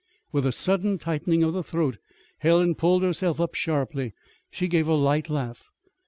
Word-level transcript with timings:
With 0.31 0.47
a 0.47 0.51
sudden 0.51 0.97
tightening 0.97 1.43
of 1.43 1.53
the 1.53 1.61
throat 1.61 1.99
Helen 2.39 2.73
pulled 2.73 3.03
herself 3.03 3.39
up 3.39 3.53
sharply. 3.53 4.15
She 4.49 4.67
gave 4.67 4.87
a 4.87 4.95
light 4.95 5.29
laugh. 5.29 5.69